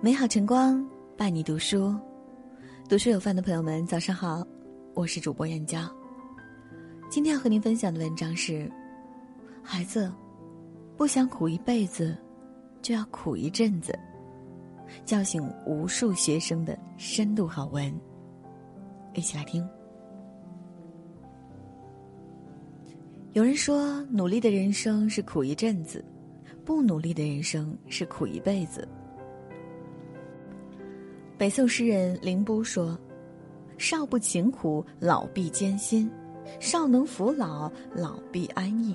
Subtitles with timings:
[0.00, 0.84] 美好晨光
[1.16, 1.94] 伴你读书，
[2.88, 4.46] 读书有范的朋友们，早上好，
[4.94, 5.80] 我是主播燕娇。
[7.10, 8.70] 今天要和您分享的文章是：
[9.62, 10.12] 孩子，
[10.96, 12.16] 不想苦一辈子，
[12.80, 13.98] 就要苦一阵子。
[15.04, 17.94] 叫醒无数学生的深度好文，
[19.12, 19.68] 一起来听。
[23.34, 26.02] 有人说，努力的人生是苦一阵子，
[26.68, 28.86] 不努力的人生是苦一辈子。
[31.38, 32.94] 北宋诗人林逋说
[33.78, 36.06] ：“少不勤苦，老必艰辛；
[36.60, 38.94] 少能扶老，老必安逸。”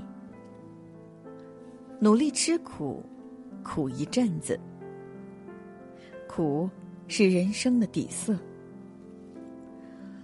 [2.00, 3.02] 努力吃苦，
[3.64, 4.60] 苦一阵子。
[6.28, 6.70] 苦，
[7.08, 8.38] 是人生的底色。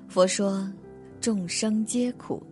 [0.08, 0.72] 佛说，
[1.20, 2.44] 众生皆苦。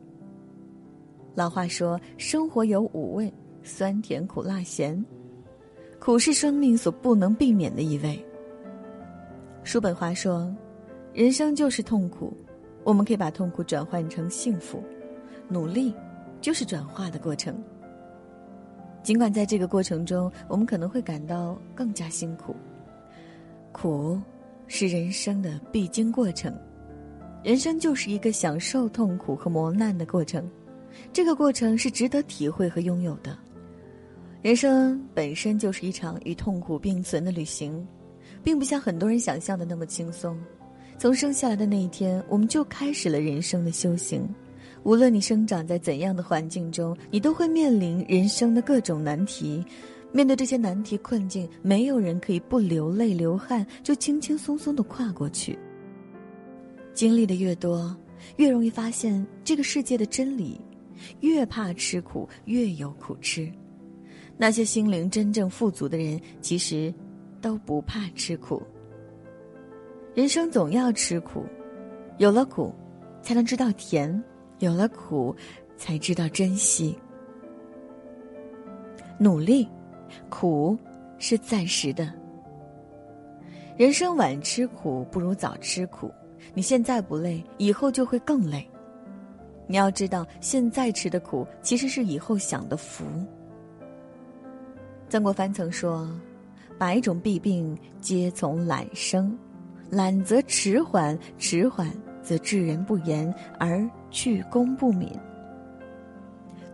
[1.35, 3.31] 老话说，生活有五味：
[3.67, 5.03] 酸甜苦辣咸。
[5.99, 8.25] 苦是生命所不能避免的一味。
[9.63, 10.55] 叔本华说，
[11.13, 12.35] 人生就是痛苦，
[12.83, 14.81] 我们可以把痛苦转换成幸福，
[15.49, 15.93] 努力
[16.39, 17.61] 就是转化的过程。
[19.03, 22.55] 尽管在这个过程中，我们可能会感到更加辛苦。
[23.71, 24.21] 苦，
[24.67, 26.53] 是人生的必经过程。
[27.43, 30.49] 人生就是一个享受痛苦和磨难的过程，
[31.11, 33.37] 这个过程是值得体会和拥有的。
[34.47, 37.85] 人生本身就是一场与痛苦并存的旅行，
[38.45, 40.39] 并不像很多人想象的那么轻松。
[40.97, 44.25] 从生下来的那一天，我们就开始了人生的修行。
[44.83, 49.61] 无论你生长在怎样的环境中，你都会面临人生的各种难题。
[50.13, 55.59] 面对这些难题困境，没有人可以不流泪流汗就轻轻松松的跨过去。
[56.93, 57.93] 经历的越多，
[58.37, 60.57] 越容易发现这个世界的真理：
[61.19, 63.51] 越怕吃苦，越有苦吃。
[64.37, 66.93] 那些心灵真正富足的人，其实
[67.41, 68.61] 都不怕吃苦。
[70.13, 71.43] 人生总要吃苦，
[72.17, 72.73] 有了苦，
[73.21, 74.21] 才能知道甜；
[74.59, 75.35] 有了苦，
[75.75, 76.97] 才知道珍惜。
[79.19, 79.67] 努力。
[80.29, 80.77] 苦
[81.17, 82.11] 是暂时的。
[83.75, 86.09] 人生晚吃苦不如早吃苦。
[86.53, 88.65] 你现在不累，以后就会更累。
[89.67, 93.03] 你要知道，现在吃的苦，其实是以后享的福。
[95.09, 96.09] 曾国藩曾说
[96.77, 99.37] ：“百种弊病皆从懒生，
[99.89, 101.89] 懒则迟缓，迟缓
[102.21, 105.09] 则治人不严而去功不敏。”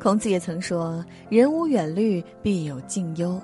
[0.01, 3.39] 孔子也曾说：“人无远虑，必有近忧。”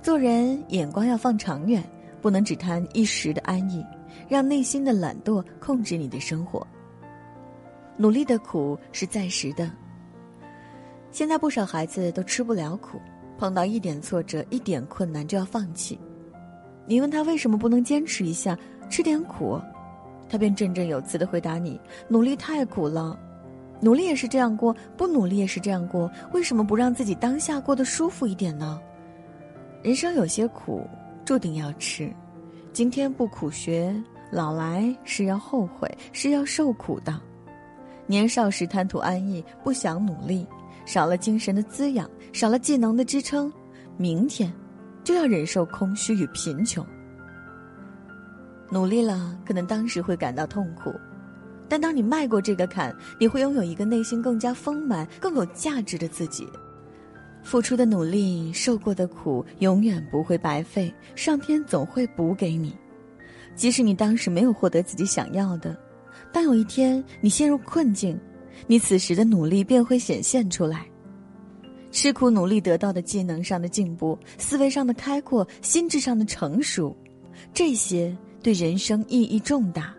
[0.00, 1.82] 做人眼光要放长远，
[2.22, 3.84] 不能只贪一时的安逸，
[4.28, 6.64] 让内心的懒惰控制你的生活。
[7.96, 9.68] 努力的苦是暂时的。
[11.10, 13.00] 现在不少孩子都吃不了苦，
[13.40, 15.98] 碰到一点挫折、一点困难就要放弃。
[16.84, 18.54] 你问他为什么不能坚持一下，
[18.90, 19.58] 吃点苦，
[20.28, 23.18] 他便振振有词的回答你：“努力太苦了。”
[23.80, 28.78] 努力也是这样过，不努力也是这样过，为什么不让自己当下过得舒服一点呢？
[29.82, 30.86] 人生有些苦，
[31.24, 32.12] 注定要吃。
[32.74, 33.90] 今天不苦学，
[34.30, 37.18] 老来是要后悔，是要受苦的。
[38.06, 40.46] 年少时贪图安逸，不想努力，
[40.90, 43.52] 少了精神的滋养，少了技能的支撑，
[43.96, 44.52] 明天
[45.04, 46.84] 就要忍受空虚与贫穷。
[48.72, 50.92] 努力了，可能当时会感到痛苦。
[51.68, 56.44] 但当你迈过这个坎，你会拥有一个内心更加丰满、更有价值的自己。
[57.44, 62.76] 付出的努力、受过的苦，永远不会白费，上天总会补给你。
[63.54, 65.78] 即使你当时没有获得自己想要的，
[66.32, 68.18] 当有一天你陷入困境，
[68.66, 70.86] 你此时的努力便会显现出来。
[71.90, 76.96] 吃苦努力得到的技能上的进步、思维上的开阔、心智上的成熟，
[77.52, 79.94] 这些对人生意义重大，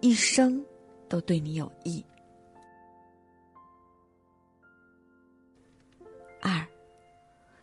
[0.00, 0.62] 一生。
[1.08, 2.02] 都对你有益。
[6.40, 6.66] 二，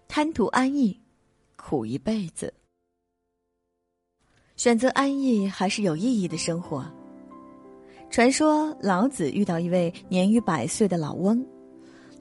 [0.07, 1.01] 贪图安逸，
[1.55, 2.53] 苦一辈子。
[4.55, 6.85] 选择安逸还是有意义的生活。
[8.09, 11.45] 传说老子遇到一位年逾百岁的老翁，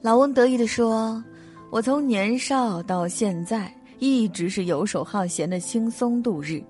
[0.01, 1.21] 老翁得意地说
[1.71, 6.63] ：“我从年少到现在，一直是游手好闲的轻松度日。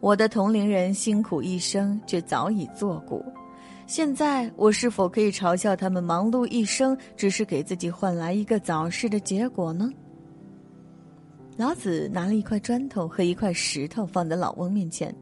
[0.00, 3.24] 我的同龄人辛苦一生，却早已作古。”
[3.88, 9.90] 现在我是否可以嘲笑他们忙碌一生，只是给自己换来一个早逝的结果呢？
[11.56, 15.12] 老子拿了一块砖头和一块石头放在老翁面前，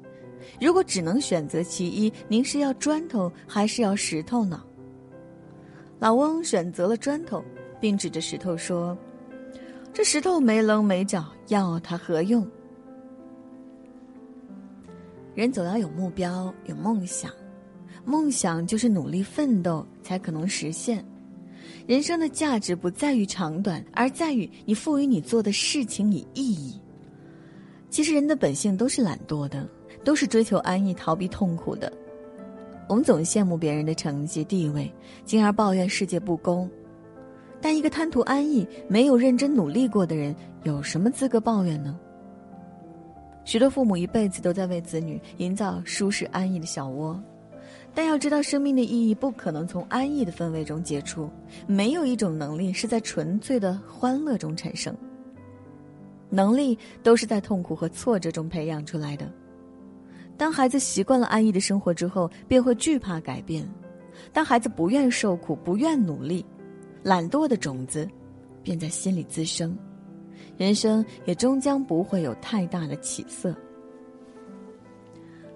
[0.61, 4.62] 如果只能选择其一，您是要砖头还是要石头呢？
[5.99, 7.43] 老翁选择了砖头，
[7.81, 8.96] 并指着石头说
[9.93, 12.46] ：“这石头没棱没角，要它何用？”
[15.35, 17.31] 人总要有目标，有梦想，
[18.05, 21.05] 梦想就是努力奋斗才可能实现。
[21.87, 26.79] 人生的价值不在于长短，而在于你赋予你做的事情以意义。
[27.88, 29.67] 其实人的本性都是懒惰的，
[30.09, 31.93] 都是追求安逸、逃避痛苦的。
[32.89, 34.91] 我们总羡慕别人的成绩、地位，
[35.27, 36.67] 进而抱怨世界不公。
[37.61, 42.01] 但一个贪图安逸、没有认真努力过的人，有什么资格抱怨呢？
[43.45, 47.23] 许多父母一辈子都在为子女营造舒适安逸的小窝，
[47.95, 51.29] 但要知道，生命的意义不可能从安逸的氛围中解除。
[51.67, 54.97] 没有一种能力是在纯粹的欢乐中产生。
[56.31, 59.31] 能力都是在痛苦和挫折中培养出来的。
[60.38, 63.64] 当孩子习惯了安逸的生活之后，便会惧怕改变；
[64.32, 66.46] 当孩子不愿受苦、不愿努力，
[67.02, 68.08] 懒惰的种子
[68.62, 69.76] 便在心里滋生。
[70.56, 73.55] 人生也终将不会有太大的起色。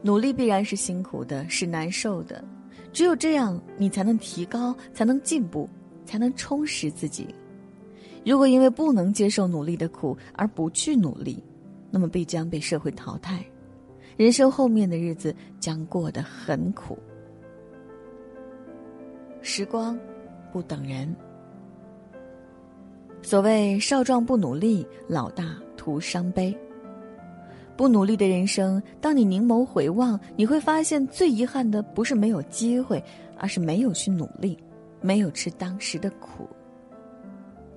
[0.03, 2.45] 努力必然是辛苦的，是难受的，
[2.93, 5.69] 只有这样，你才能提高，才能进步，
[6.05, 7.33] 才能充实自己。
[8.27, 11.43] 如果因为不能接受努力的苦而不去努力，
[11.89, 13.45] 那么必将被社会淘汰，
[14.17, 16.99] 人生后面的日子将过得很苦。
[19.41, 19.99] 时光，
[20.53, 21.15] 不等人。
[23.23, 26.57] 所谓少壮不努力，老大徒伤悲。
[27.77, 33.03] 不努力的人生，当你凝眸回望，你会发现最遗憾的不是没有机会，
[33.39, 34.59] 而是没有去努力，
[35.01, 36.47] 没有吃当时的苦。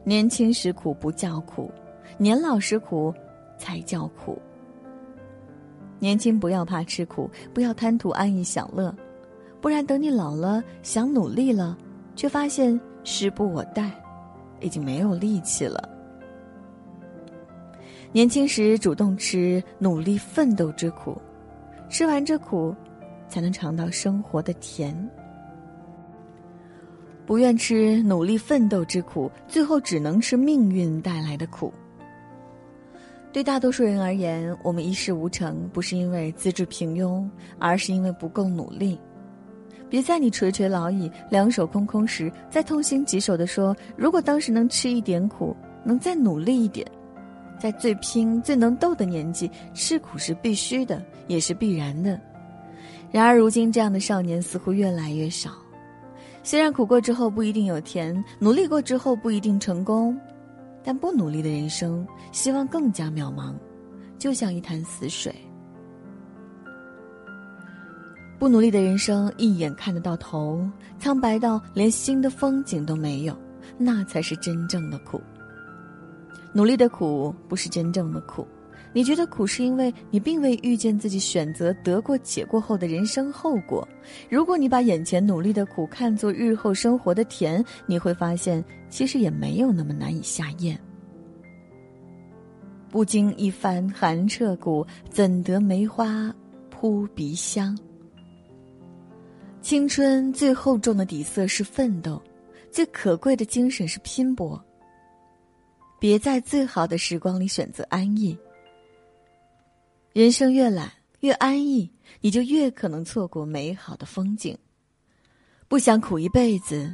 [0.04, 1.72] 年轻时苦不叫苦，
[2.18, 3.14] 年老时苦
[3.58, 4.38] 才叫苦。
[6.06, 8.96] 年轻不要怕吃苦，不要贪图安逸享乐，
[9.60, 11.76] 不然等你老了想努力了，
[12.16, 13.90] 却发现时不我待。
[14.60, 15.90] 已经没有力气了。
[18.12, 21.20] 年轻时主动吃，努力奋斗之苦，
[21.90, 22.76] 吃完这苦，
[23.28, 24.96] 才能尝到生活的甜。
[27.26, 31.74] 不愿吃努力奋斗之苦，最后只能吃命运带来的苦。
[33.36, 37.30] 对大多数人而言，我们一事无成，不是因为资质平庸，
[37.60, 38.98] 而是因为不够努力。
[39.90, 45.54] 别在你垂垂老矣、两手空空时，再痛心疾首地说：“如果当时能吃一点苦，
[45.84, 46.88] 能再努力一点，
[47.60, 52.18] 在最拼、最能斗的年纪，吃苦是必须的，也是必然的。”
[53.12, 55.52] 然而，如今这样的少年似乎越来越少。
[56.42, 60.18] 虽然苦过之后不一定有甜，努力过之后不一定成功，
[60.86, 63.56] 但不努力的人生，希望更加渺茫，
[64.20, 65.34] 就像一潭死水。
[68.38, 70.64] 不努力的人生，一眼看得到头，
[71.00, 73.36] 苍白到连新的风景都没有，
[73.78, 75.20] 那才是真正的苦。
[76.54, 78.48] 努力的苦不是真正的苦，
[78.96, 83.86] 你觉得苦是因为你并未遇见自己选择得过且过后的人生后果。
[84.30, 90.80] 如果你把眼前努力的苦看作日后生活的甜，你会发现其实也没有那么难以下咽。
[92.90, 96.34] 不经一番寒彻骨，怎得梅花
[96.70, 97.78] 扑鼻香？
[99.62, 102.22] 青春最厚重的底色是奋斗，
[102.72, 104.64] 最可贵的精神是拼搏。
[106.00, 108.38] 别在最好的时光里选择安逸。
[110.16, 111.92] 人生越懒越安逸，
[112.22, 114.58] 你就越可能错过美好的风景。
[115.68, 116.90] 不想苦一辈子，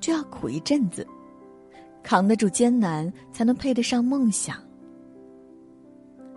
[0.00, 1.06] 就要苦一阵子，
[2.02, 4.62] 扛得住艰难，才能配得上梦想。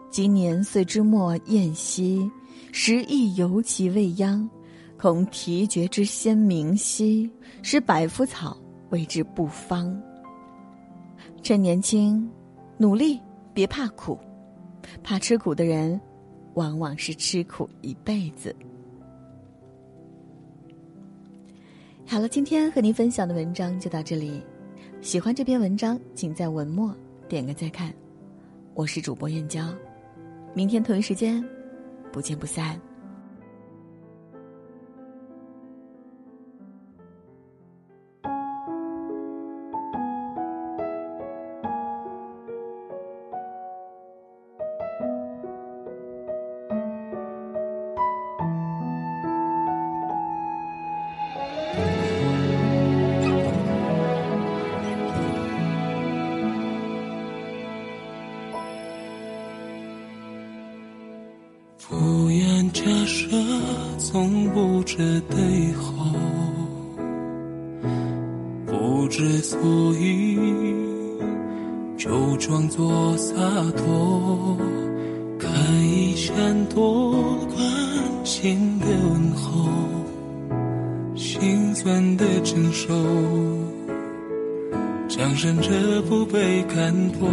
[0.09, 2.31] 今年岁之末宴兮，
[2.71, 4.49] 时亦犹其未央。
[4.97, 7.29] 恐啼绝之先明兮，
[7.61, 8.57] 使百夫草
[8.91, 10.01] 为之不芳。
[11.43, 12.25] 趁年轻，
[12.77, 13.19] 努力，
[13.53, 14.17] 别怕苦。
[15.03, 15.99] 怕吃苦的人，
[16.53, 18.55] 往往是吃苦一辈子。
[22.05, 24.41] 好了，今天和您分享的文章就到这里。
[24.99, 26.95] 喜欢这篇文章，请在文末
[27.29, 27.93] 点个再看。
[28.73, 29.73] 我是主播燕娇，
[30.53, 31.43] 明天同一时间，
[32.11, 32.79] 不见不散。
[69.41, 69.59] 所
[69.95, 70.37] 以，
[71.97, 73.33] 就装作洒
[73.75, 74.57] 脱，
[75.39, 75.51] 看
[75.83, 77.11] 一山多
[77.47, 77.81] 关。
[78.23, 79.67] 心的问候，
[81.15, 82.93] 心酸的承受，
[85.09, 87.27] 强忍着不被看破。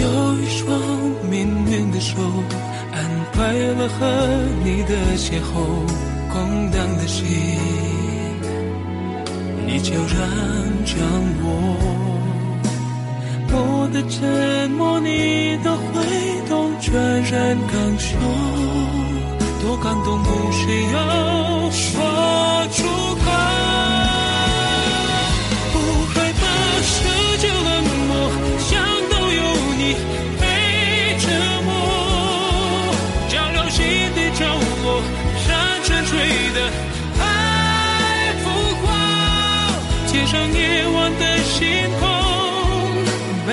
[0.00, 0.78] 有一双
[1.30, 2.20] 命运的手，
[2.92, 4.00] 安排了和
[4.64, 5.52] 你的邂逅，
[6.32, 7.26] 空荡的心，
[9.72, 10.04] 你悄然
[10.84, 10.98] 掌
[11.42, 11.46] 握。
[13.54, 15.94] 我的沉默，你的挥
[16.46, 18.18] 动，全然感受，
[19.62, 21.88] 多感动，不需要说
[22.70, 23.21] 出口。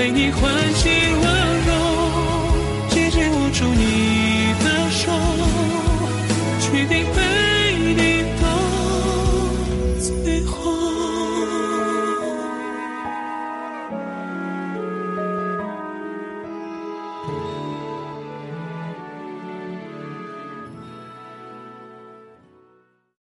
[0.09, 1.38] 为你唤醒我